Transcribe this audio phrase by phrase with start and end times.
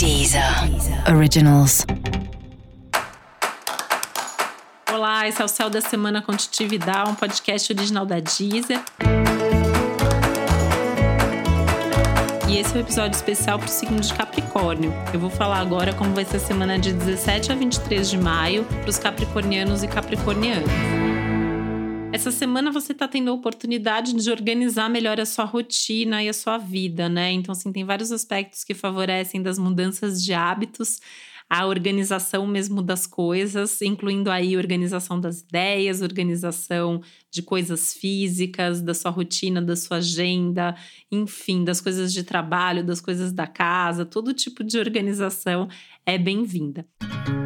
[0.00, 0.42] Deezer
[1.14, 1.84] Originals.
[4.90, 8.80] Olá, esse é o Céu da Semana Contitividade, um podcast original da Deezer.
[12.48, 14.90] E esse é o um episódio especial para o signo de Capricórnio.
[15.12, 18.64] Eu vou falar agora como vai ser a semana de 17 a 23 de maio
[18.64, 21.19] para os capricornianos e capricornianas.
[22.12, 26.32] Essa semana você está tendo a oportunidade de organizar melhor a sua rotina e a
[26.32, 27.30] sua vida, né?
[27.30, 31.00] Então, assim, tem vários aspectos que favorecem das mudanças de hábitos,
[31.48, 37.00] a organização mesmo das coisas, incluindo aí organização das ideias, organização
[37.30, 40.76] de coisas físicas, da sua rotina, da sua agenda,
[41.12, 45.68] enfim, das coisas de trabalho, das coisas da casa, todo tipo de organização
[46.04, 46.84] é bem-vinda.
[47.02, 47.39] E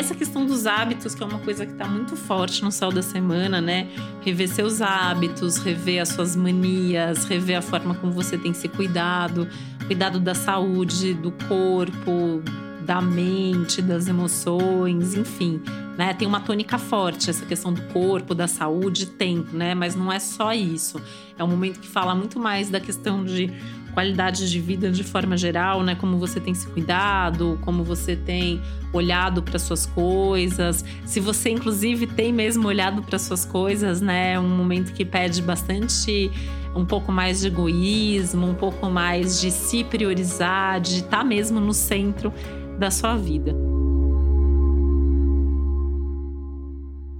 [0.00, 3.02] essa questão dos hábitos, que é uma coisa que está muito forte no céu da
[3.02, 3.88] semana, né?
[4.22, 9.46] Rever seus hábitos, rever as suas manias, rever a forma como você tem se cuidado,
[9.86, 12.42] cuidado da saúde, do corpo,
[12.80, 15.60] da mente, das emoções, enfim,
[15.98, 16.14] né?
[16.14, 19.74] Tem uma tônica forte essa questão do corpo, da saúde, tem, né?
[19.74, 21.00] Mas não é só isso.
[21.38, 23.52] É um momento que fala muito mais da questão de
[23.92, 25.94] qualidade de vida de forma geral, né?
[25.94, 28.60] Como você tem se cuidado, como você tem
[28.92, 34.38] olhado para suas coisas, se você inclusive tem mesmo olhado para suas coisas, né?
[34.38, 36.30] Um momento que pede bastante
[36.74, 41.74] um pouco mais de egoísmo, um pouco mais de se priorizar, de estar mesmo no
[41.74, 42.32] centro
[42.78, 43.69] da sua vida.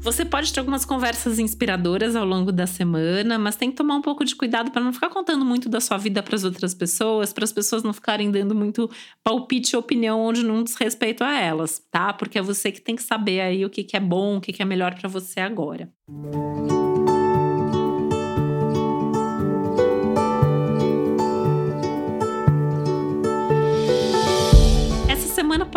[0.02, 4.00] Você pode ter algumas conversas inspiradoras ao longo da semana, mas tem que tomar um
[4.00, 7.34] pouco de cuidado para não ficar contando muito da sua vida para as outras pessoas,
[7.34, 8.90] para as pessoas não ficarem dando muito
[9.22, 12.14] palpite e opinião onde não diz respeito a elas, tá?
[12.14, 14.54] Porque é você que tem que saber aí o que, que é bom, o que,
[14.54, 15.92] que é melhor para você agora.
[16.08, 16.79] Música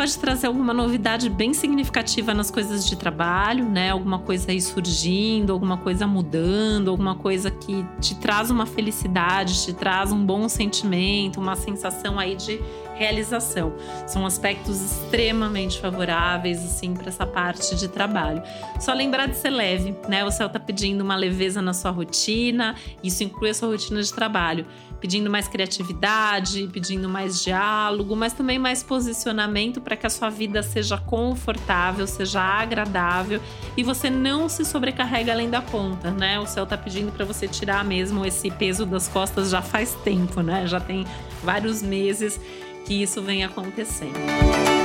[0.04, 3.92] pode trazer alguma novidade bem significativa nas coisas de trabalho, né?
[3.92, 9.72] Alguma coisa aí surgindo, alguma coisa mudando, alguma coisa que te traz uma felicidade, te
[9.72, 12.60] traz um bom sentimento, uma sensação aí de
[12.96, 13.74] realização.
[14.06, 18.44] São aspectos extremamente favoráveis assim para essa parte de trabalho.
[18.82, 20.26] Só lembrar de ser leve, né?
[20.26, 24.14] O céu tá pedindo uma leveza na sua rotina, isso inclui a sua rotina de
[24.14, 24.66] trabalho
[25.04, 30.64] pedindo mais criatividade, pedindo mais diálogo, mas também mais posicionamento para que a sua vida
[30.64, 33.42] seja confortável, seja agradável
[33.76, 36.40] e você não se sobrecarrega além da conta, né?
[36.40, 40.40] O céu tá pedindo para você tirar mesmo esse peso das costas já faz tempo,
[40.40, 40.66] né?
[40.68, 41.06] Já tem
[41.44, 42.40] vários meses
[42.86, 44.83] que isso vem acontecendo.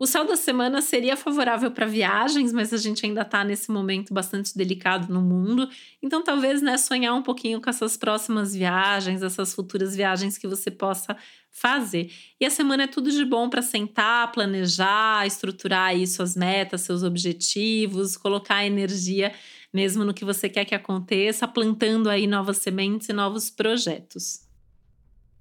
[0.00, 4.14] O céu da semana seria favorável para viagens, mas a gente ainda está nesse momento
[4.14, 5.68] bastante delicado no mundo.
[6.02, 10.70] Então, talvez, né, sonhar um pouquinho com essas próximas viagens, essas futuras viagens que você
[10.70, 11.14] possa
[11.50, 12.10] fazer.
[12.40, 17.02] E a semana é tudo de bom para sentar, planejar, estruturar aí suas metas, seus
[17.02, 19.34] objetivos, colocar energia
[19.70, 24.49] mesmo no que você quer que aconteça, plantando aí novas sementes e novos projetos.